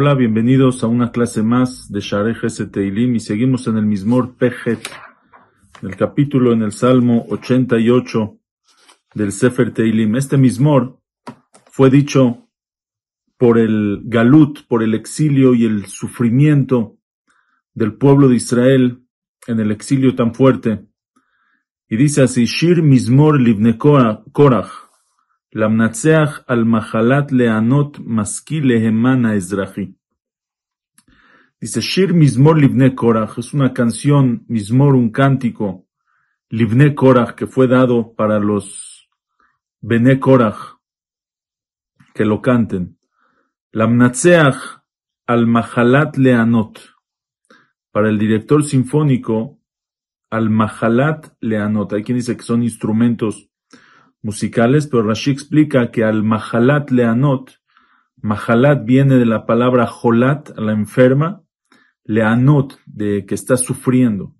[0.00, 2.36] Hola, bienvenidos a una clase más de Shareh
[2.70, 4.88] Teilim y seguimos en el Mismor Pejet,
[5.82, 8.38] el capítulo en el Salmo 88
[9.14, 10.14] del Sefer Teilim.
[10.16, 11.00] Este Mismor
[11.70, 12.48] fue dicho
[13.36, 16.96] por el Galut, por el exilio y el sufrimiento
[17.74, 19.02] del pueblo de Israel
[19.46, 20.86] en el exilio tan fuerte.
[21.90, 24.70] Y dice así, Shir Mismor Livne Korach,
[25.52, 29.96] Lamnatseach al Mahalat Leanot Maski Lehemana Ezrahi.
[31.58, 35.86] Dice Shir Mismor Livne Korach, es una canción, Mismor, un cántico,
[36.50, 39.08] Livne Korach, que fue dado para los
[39.80, 40.76] Bene Korach,
[42.12, 42.98] que lo canten.
[43.72, 44.82] Lamnatseach
[45.26, 46.80] al Mahalat Leanot,
[47.92, 49.57] para el director sinfónico,
[50.30, 51.92] al Mahalat Leanot.
[51.92, 53.50] Hay quien dice que son instrumentos
[54.22, 57.60] musicales, pero Rashi explica que al Mahalat Leanot,
[58.20, 61.42] Mahalat viene de la palabra Jolat, la enferma,
[62.04, 64.34] Leanot, de que está sufriendo,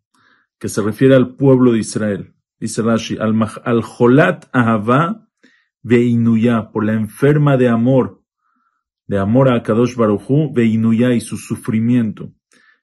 [0.58, 2.34] que se refiere al pueblo de Israel.
[2.58, 5.28] Dice Rashi, al, al Jolat Ahava
[5.82, 8.22] Veinuya, por la enferma de amor,
[9.06, 12.32] de amor a Kadosh Baruchu, Veinuya y su sufrimiento.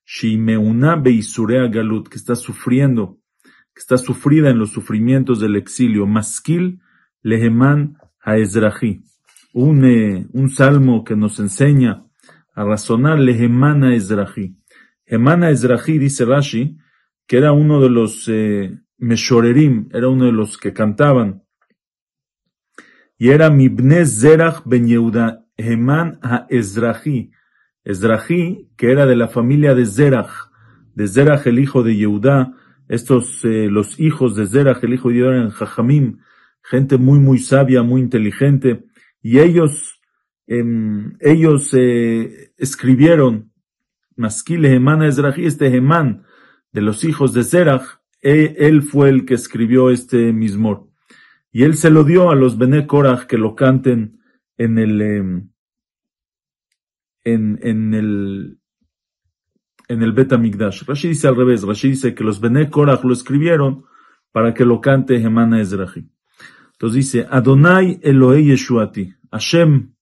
[0.06, 3.20] Shimeuna Beisurea Galut, que está sufriendo,
[3.74, 6.06] que está sufrida en los sufrimientos del exilio.
[6.06, 6.80] Maskil
[7.22, 9.04] Leheman Haezrahi,
[9.54, 12.06] un, eh, un salmo que nos enseña
[12.54, 14.56] a razonar Leheman Haezrahi.
[15.06, 16.78] Heman Haezrahi, dice Rashi,
[17.28, 21.44] que era uno de los eh, Meshorerim, era uno de los que cantaban,
[23.18, 27.32] y era Mibne Zerach Ben Yehuda, Heman Haezrahi,
[27.86, 30.50] Ezrahi, que era de la familia de Zerach,
[30.96, 32.54] de Zerach el hijo de Yehuda,
[32.90, 36.18] estos, eh, los hijos de Zerach el hijo de Yehuda en Jajamim,
[36.64, 38.86] gente muy, muy sabia, muy inteligente,
[39.22, 40.02] y ellos,
[40.48, 43.52] em, ellos eh, escribieron,
[44.18, 46.24] Maskile Hemana Ezrahi, este Heman
[46.72, 50.88] de los hijos de Zerach, e, él fue el que escribió este mismor.
[51.52, 54.20] Y él se lo dio a los Bene Korach que lo canten
[54.58, 55.50] en el, em,
[57.26, 58.60] en, en el,
[59.90, 60.86] en el Bet Amigdash.
[60.86, 63.84] Rashi dice al revés, Rashi dice que los Bene Korach lo escribieron
[64.32, 66.10] para que lo cante Hemana Ezrahi.
[66.74, 69.94] Entonces dice, Adonai Elohei Yeshuati, Hashem,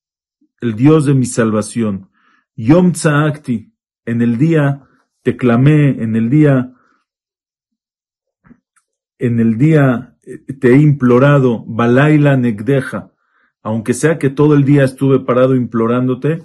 [0.62, 2.09] el Dios de mi salvación,
[2.56, 3.73] Yom Tzaakti,
[4.06, 4.83] en el día
[5.22, 6.73] te clamé, en el día,
[9.17, 13.12] en el día eh, te he implorado, Balaila Negdeja,
[13.62, 16.44] aunque sea que todo el día estuve parado implorándote,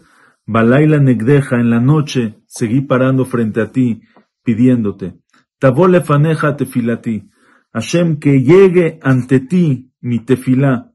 [0.51, 4.01] Balaila Negdeja, en la noche seguí parando frente a ti,
[4.43, 5.21] pidiéndote,
[5.59, 7.29] Tabole Faneja Tefilati,
[7.75, 10.91] Hashem, que llegue ante ti mi tefilá.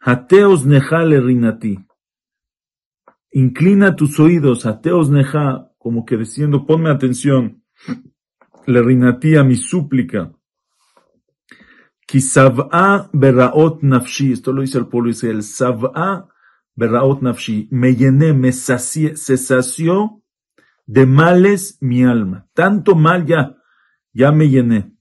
[0.00, 1.78] Hateos nejale rinati.
[3.30, 7.62] Inclina tus oídos, ateos neja, como que diciendo, ponme atención.
[8.66, 10.32] Le rinati a mi súplica.
[12.04, 14.32] Kisav'a beraot nafshi.
[14.32, 15.44] Esto lo dice el pueblo Israel.
[15.44, 16.31] Sav'a
[16.76, 17.68] beraot nafshi.
[17.70, 20.22] Me llené, me sacié, se sació
[20.86, 22.48] de males mi alma.
[22.54, 23.56] Tanto mal ya,
[24.12, 24.92] ya me llené.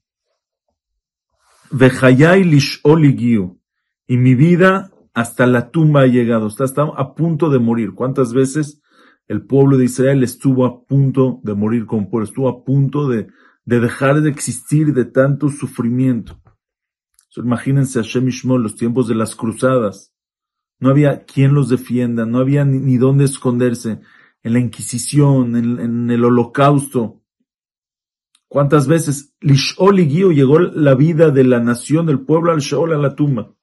[1.71, 3.59] Vejayai lisholigiu.
[4.07, 6.47] Y mi vida hasta la tumba ha llegado.
[6.47, 7.93] Está, a punto de morir.
[7.93, 8.81] ¿Cuántas veces
[9.27, 12.25] el pueblo de Israel estuvo a punto de morir con pueblo?
[12.25, 13.27] Estuvo a punto de,
[13.65, 16.41] de dejar de existir de tanto sufrimiento.
[17.37, 20.13] imagínense a Shemishmo los tiempos de las cruzadas.
[20.81, 24.01] No había quien los defienda, no había ni, dónde esconderse.
[24.43, 27.21] En la Inquisición, en, el Holocausto,
[28.49, 29.33] ¿Cuántas veces?
[29.39, 33.53] Lishol llegó la vida de la nación, del pueblo al Sheol, a la tumba.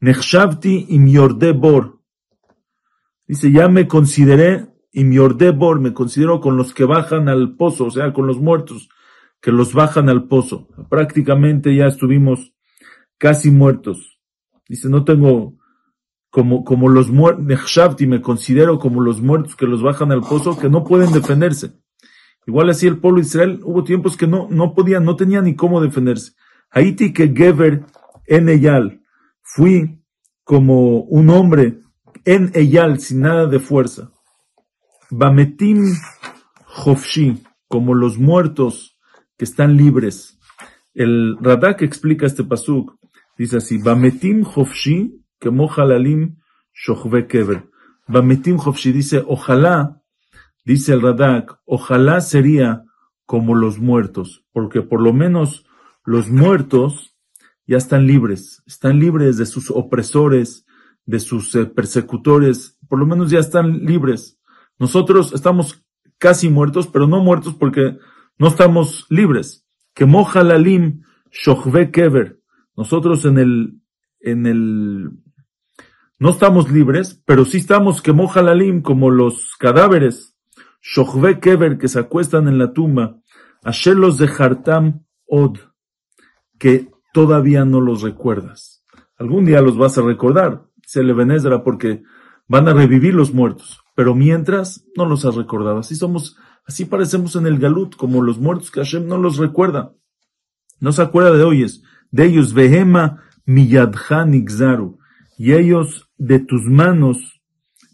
[0.00, 1.10] Nechshavti im
[1.58, 2.02] bor.
[3.26, 5.10] Dice, ya me consideré im
[5.58, 8.90] bor, me considero con los que bajan al pozo, o sea, con los muertos,
[9.40, 10.68] que los bajan al pozo.
[10.90, 12.52] Prácticamente ya estuvimos
[13.16, 14.20] casi muertos.
[14.68, 15.56] Dice, no tengo,
[16.36, 17.46] como, como los muertos,
[18.00, 21.72] me considero como los muertos que los bajan al pozo, que no pueden defenderse.
[22.46, 25.56] Igual así el pueblo de Israel, hubo tiempos que no, no podían, no tenían ni
[25.56, 26.32] cómo defenderse.
[26.68, 27.86] Haiti que Geber
[28.26, 29.00] en Eyal,
[29.40, 29.98] fui
[30.44, 31.78] como un hombre
[32.26, 34.12] en Eyal sin nada de fuerza.
[35.08, 35.86] Bametim
[36.84, 38.98] Hofshi, como los muertos
[39.38, 40.38] que están libres.
[40.92, 42.94] El Radak explica este pasuk,
[43.38, 46.36] dice así, Bametim Hofshi, que Mohalalim
[46.72, 47.68] Shochve Kever.
[48.08, 50.02] Bametim Hofshi dice, ojalá
[50.66, 52.82] Dice el Radak, ojalá sería
[53.24, 55.64] como los muertos, porque por lo menos
[56.04, 57.16] los muertos
[57.68, 60.66] ya están libres, están libres de sus opresores,
[61.04, 64.40] de sus eh, persecutores, por lo menos ya están libres.
[64.76, 65.84] Nosotros estamos
[66.18, 67.98] casi muertos, pero no muertos porque
[68.36, 69.68] no estamos libres.
[69.94, 72.40] Que moja lalim shochve kever.
[72.76, 73.80] Nosotros en el,
[74.18, 75.12] en el,
[76.18, 80.36] no estamos libres, pero sí estamos que moja lalim como los cadáveres.
[80.80, 83.20] Shochve kever que se acuestan en la tumba.
[83.62, 85.58] Ashelos de hartam od.
[86.58, 88.84] Que todavía no los recuerdas.
[89.18, 92.02] Algún día los vas a recordar, se le venezra porque
[92.48, 95.78] van a revivir los muertos, pero mientras no los has recordado.
[95.78, 96.36] Así somos,
[96.66, 99.94] así parecemos en el galut, como los muertos que Hashem no los recuerda.
[100.80, 104.98] No se acuerda de ellos, de ellos, Vehema miyadha nigzaru,
[105.38, 107.42] y ellos de tus manos,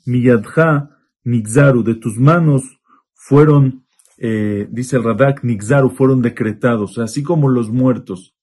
[0.06, 0.90] miyadha
[1.24, 2.80] nigzaru, de tus manos
[3.14, 3.84] fueron,
[4.18, 8.34] eh, dice el Radak, nigzaru, fueron decretados, así como los muertos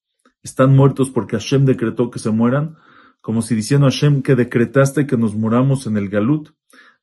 [0.44, 2.76] están muertos porque Hashem decretó que se mueran,
[3.22, 6.50] como si diciendo Hashem que decretaste que nos muramos en el Galut,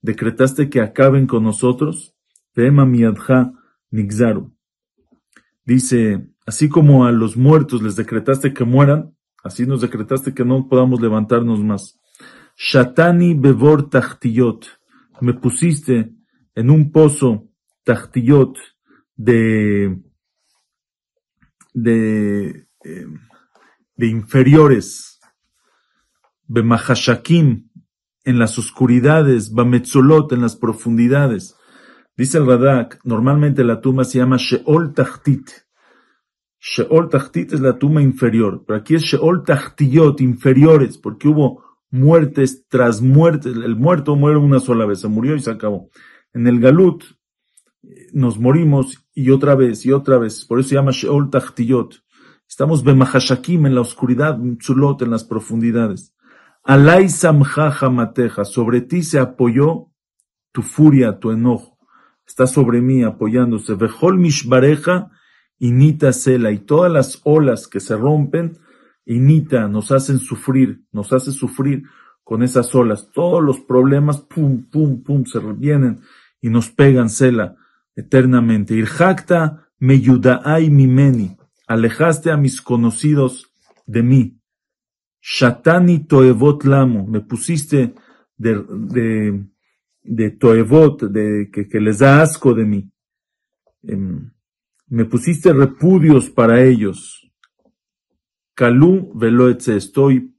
[0.01, 2.15] decretaste que acaben con nosotros,
[2.55, 3.53] Tema miadha
[3.91, 4.51] nigzaru.
[5.67, 9.15] Dice, así como a los muertos les decretaste que mueran,
[9.45, 12.01] así nos decretaste que no podamos levantarnos más.
[12.57, 14.67] Shatani bevor tachtiyot.
[15.21, 16.13] Me pusiste
[16.55, 17.49] en un pozo
[17.85, 18.57] tachtiyot
[19.17, 19.97] de,
[21.75, 23.07] de, eh,
[23.97, 25.21] de inferiores,
[26.49, 27.69] Bemahashakim,
[28.25, 31.57] en las oscuridades, Bametzolot, en las profundidades.
[32.17, 35.51] Dice el Radak, normalmente la tumba se llama Sheol Tachtit.
[36.59, 42.67] Sheol Tachtit es la tumba inferior, pero aquí es Sheol Tachtiyot, inferiores, porque hubo muertes
[42.69, 43.55] tras muertes.
[43.57, 45.91] El muerto muere una sola vez, se murió y se acabó.
[46.33, 47.05] En el Galut
[48.13, 52.03] nos morimos y otra vez y otra vez, por eso se llama Sheol Tachtiyot.
[52.49, 56.15] Estamos bemahashakim en la oscuridad, tzulot en las profundidades.
[56.63, 59.89] Alay samjaja mateja, sobre ti se apoyó
[60.53, 61.79] tu furia, tu enojo.
[62.27, 63.75] Está sobre mí apoyándose.
[63.75, 65.11] Vejol mishbareja,
[65.59, 68.59] inita sela, y todas las olas que se rompen,
[69.07, 71.85] inita, nos hacen sufrir, nos hace sufrir
[72.23, 73.11] con esas olas.
[73.13, 76.01] Todos los problemas, pum, pum, pum, se vienen
[76.41, 77.57] y nos pegan sela
[77.95, 78.75] eternamente.
[78.75, 79.99] Irjacta mi
[80.71, 81.37] mimeni
[81.67, 83.51] alejaste a mis conocidos
[83.87, 84.41] de mí.
[85.21, 87.95] Shatani toevot lamo, me pusiste
[88.37, 89.45] de, de,
[90.03, 92.91] de toevot, de, que, que, les da asco de mí.
[93.83, 94.31] Em,
[94.89, 97.26] me pusiste repudios para ellos.
[98.57, 100.35] Kalú veloetze, estoy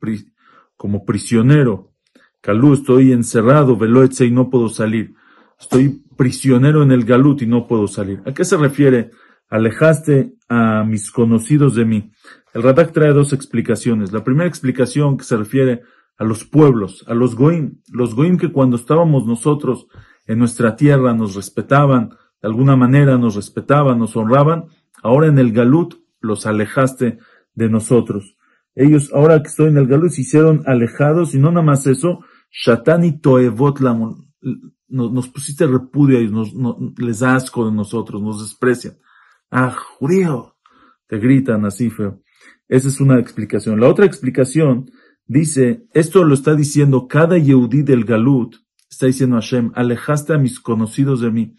[0.75, 1.93] como prisionero.
[2.41, 5.13] Kalú, estoy encerrado, veloetze, y no puedo salir.
[5.59, 8.21] Estoy prisionero en el galut y no puedo salir.
[8.25, 9.11] ¿A qué se refiere?
[9.49, 12.11] alejaste a mis conocidos de mí.
[12.53, 14.11] El Radak trae dos explicaciones.
[14.11, 15.83] La primera explicación que se refiere
[16.17, 19.87] a los pueblos, a los goim, los goim que cuando estábamos nosotros
[20.25, 22.09] en nuestra tierra nos respetaban,
[22.41, 24.65] de alguna manera nos respetaban, nos honraban,
[25.01, 27.19] ahora en el Galut los alejaste
[27.57, 28.37] de nosotros.
[28.75, 32.19] Ellos, ahora que estoy en el Galut, se hicieron alejados y no nada más eso,
[32.51, 36.53] Shatani Toevot nos, nos pusiste repudio y nos,
[36.97, 38.97] les asco de nosotros, nos desprecian.
[39.49, 40.53] Ah, judío.
[41.07, 42.21] Te gritan así feo.
[42.67, 43.79] Esa es una explicación.
[43.79, 44.91] La otra explicación
[45.25, 48.57] dice, esto lo está diciendo cada Yehudí del Galut,
[48.89, 51.55] está diciendo Hashem, alejaste a mis conocidos de mí.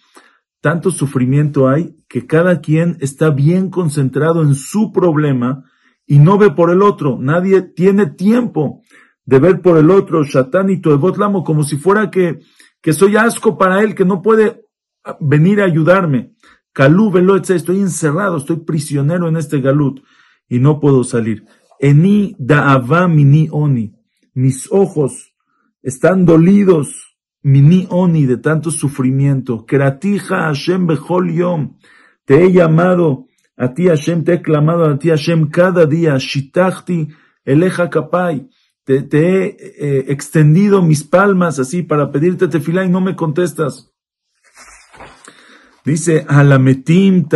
[0.61, 5.65] Tanto sufrimiento hay que cada quien está bien concentrado en su problema
[6.09, 7.19] y no ve por el otro.
[7.21, 8.83] Nadie tiene tiempo
[9.27, 12.41] de ver por el otro, Shatán y Toevotlamo, como si fuera que,
[12.81, 14.65] que soy asco para él, que no puede
[15.21, 16.33] venir a ayudarme.
[16.73, 17.13] Calú
[17.47, 20.01] estoy encerrado, estoy prisionero en este galut
[20.49, 21.45] y no puedo salir.
[21.79, 23.95] Eni da'ava mini oni.
[24.33, 25.35] Mis ojos
[25.83, 29.67] están dolidos, mini oni, de tanto sufrimiento.
[29.67, 31.77] Kratija Hashem bechol yom.
[32.25, 33.27] Te he llamado
[33.59, 36.17] a ti Hashem, te he clamado a ti Hashem cada día.
[36.17, 37.09] Shitachti
[37.45, 38.49] eleja kapai.
[38.85, 43.93] Te, he eh, extendido mis palmas así para pedirte tefilá y no me contestas.
[45.85, 47.29] Dice, Alametim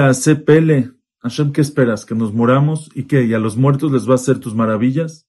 [0.46, 0.92] pele.
[1.22, 2.06] Hashem, ¿qué esperas?
[2.06, 2.90] ¿Que nos moramos?
[2.94, 3.24] ¿Y qué?
[3.24, 5.28] ¿Y a los muertos les va a hacer tus maravillas?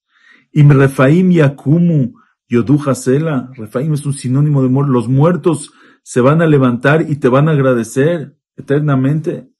[0.51, 2.13] Y Refaim Yakumu
[2.47, 3.49] Yoduja Sela.
[3.55, 4.93] Refaim es un sinónimo de muerte.
[4.93, 5.71] Los muertos
[6.03, 9.52] se van a levantar y te van a agradecer eternamente.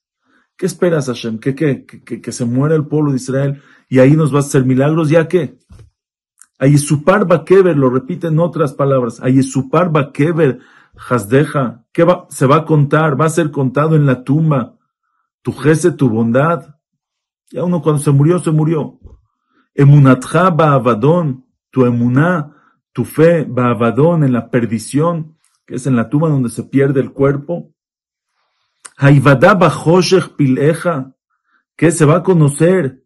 [0.57, 1.39] ¿Qué esperas, Hashem?
[1.39, 1.85] ¿Qué, qué?
[1.85, 5.09] ¿Que, que, se muera el pueblo de Israel y ahí nos va a hacer milagros?
[5.09, 5.57] ¿Ya qué?
[6.59, 9.19] Ayesupar Bakever, lo repite en otras palabras.
[9.21, 10.59] Ayesupar Bakever
[10.95, 13.19] Hasdeja, ¿qué va, se va a contar?
[13.19, 14.77] Va a ser contado en la tumba.
[15.41, 16.75] Tu jese, tu bondad.
[17.49, 18.99] Ya uno cuando se murió, se murió.
[19.73, 22.55] Emunatja ba'avadón, tu emuná,
[22.93, 27.11] tu fe ba'avadón en la perdición, que es en la tumba donde se pierde el
[27.11, 27.73] cuerpo.
[28.97, 31.15] Haivada bajoshech pileja,
[31.75, 33.03] que se va a conocer.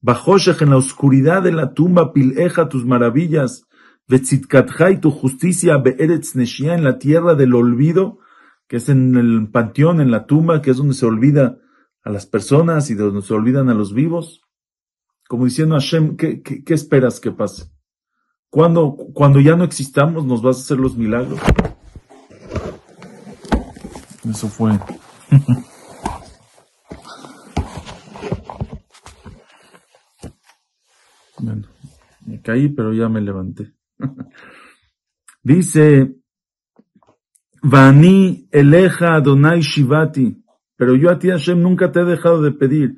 [0.00, 3.66] Bajoshech en la oscuridad de la tumba pileja tus maravillas.
[4.06, 8.18] Vetzitkatja y tu justicia be'eretz en la tierra del olvido,
[8.68, 11.58] que es en el panteón, en la tumba, que es donde se olvida
[12.02, 14.42] a las personas y donde se olvidan a los vivos.
[15.26, 17.70] Como diciendo Hashem, ¿qué, qué, esperas que pase?
[18.50, 21.40] Cuando, cuando ya no existamos, nos vas a hacer los milagros.
[24.28, 24.78] Eso fue.
[31.38, 31.68] bueno,
[32.26, 33.72] me caí, pero ya me levanté.
[35.42, 36.14] Dice,
[37.62, 40.36] Vani eleja Adonai Shivati,
[40.76, 42.96] pero yo a ti Hashem nunca te he dejado de pedir.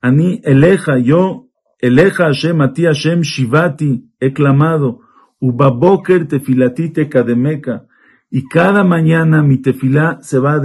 [0.00, 5.00] Ani eleja, yo eleja Hashem, a ti Hashem Shivati, he clamado.
[5.40, 7.86] Ubaboker tefilati te kademeka.
[8.30, 10.60] Y cada mañana mi tefilá se va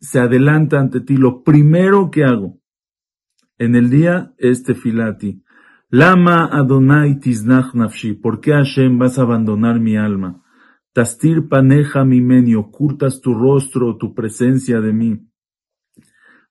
[0.00, 1.16] se adelanta ante ti.
[1.16, 2.60] Lo primero que hago
[3.58, 5.42] en el día es tefilati.
[5.90, 8.14] Lama Adonai tiznach nafshi.
[8.14, 10.42] ¿Por qué Hashem vas a abandonar mi alma?
[10.92, 15.28] Tastir paneja mi meni, ocultas tu rostro, tu presencia de mí.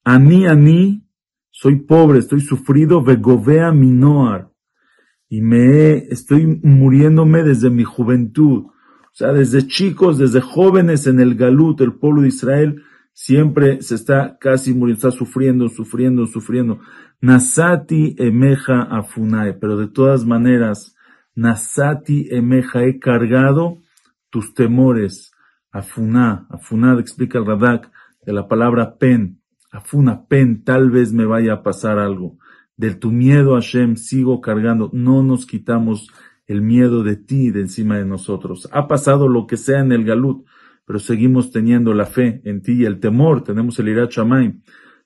[0.03, 1.07] Ani, ani,
[1.49, 4.51] soy pobre, estoy sufrido, vegovea mi noar.
[5.29, 8.65] Y me estoy muriéndome desde mi juventud.
[9.13, 13.93] O sea, desde chicos, desde jóvenes en el Galut, el pueblo de Israel, siempre se
[13.93, 16.79] está casi muriendo, está sufriendo, sufriendo, sufriendo.
[17.21, 20.95] Nasati emeja afunae, pero de todas maneras,
[21.35, 23.77] Nasati emeja he cargado
[24.31, 25.31] tus temores.
[25.71, 27.91] Afuná, afuná explica el Radak
[28.25, 29.39] de la palabra pen.
[29.71, 32.37] Afuna, pen, tal vez me vaya a pasar algo.
[32.77, 34.89] De tu miedo, Hashem, sigo cargando.
[34.91, 36.09] No nos quitamos
[36.47, 38.67] el miedo de ti de encima de nosotros.
[38.71, 40.45] Ha pasado lo que sea en el Galut,
[40.85, 43.43] pero seguimos teniendo la fe en ti y el temor.
[43.43, 44.11] Tenemos el Irat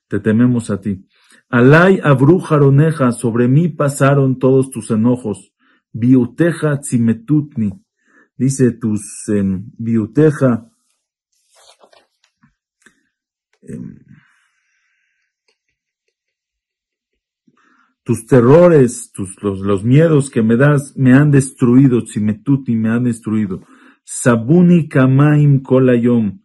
[0.08, 1.06] Te tememos a ti.
[1.50, 5.54] Alay abrujaroneja, sobre mí pasaron todos tus enojos.
[5.94, 7.72] Biuteja tzimetutni,
[8.36, 9.44] dice tus eh,
[9.78, 10.70] biuteja,
[13.62, 14.07] em,
[18.08, 23.04] tus terrores, tus, los, los, miedos que me das me han destruido, tzimetutni me han
[23.04, 23.64] destruido.
[24.06, 26.40] Sabuni kamaim kolayom,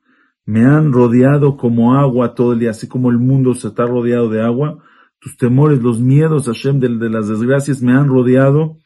[0.45, 4.29] me han rodeado como agua todo el día, así como el mundo se está rodeado
[4.29, 4.83] de agua,
[5.21, 8.79] tus temores, los miedos, Hashem, de, de las desgracias me han rodeado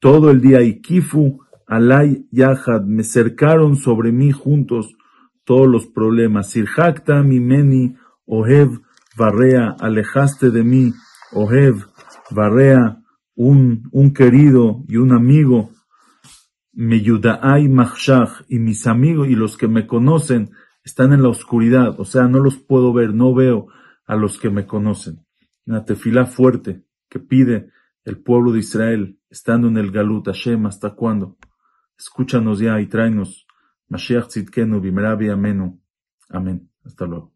[0.00, 0.62] todo el día.
[0.62, 4.96] Y Kifu, Alay, Yahad, me cercaron sobre mí juntos
[5.44, 6.50] todos los problemas.
[6.50, 7.94] Sirjakta, Mimeni,
[8.26, 8.80] Ohev,
[9.16, 10.92] Barrea, alejaste de mí,
[11.32, 11.86] Ohev,
[12.30, 13.02] Barrea,
[13.34, 15.70] un, un querido y un amigo.
[16.72, 20.50] Meyudaay Machshach, y mis amigos y los que me conocen
[20.84, 23.68] están en la oscuridad, o sea, no los puedo ver, no veo
[24.06, 25.26] a los que me conocen
[25.66, 27.70] una tefilá fuerte que pide
[28.04, 31.36] el pueblo de Israel, estando en el Galut, Hashem, ¿hasta cuándo?
[31.98, 33.46] Escúchanos ya y tráenos.
[33.88, 35.80] Mashiach Tzidkenu, Bimerabi Amenu.
[36.28, 36.70] Amén.
[36.84, 37.35] Hasta luego.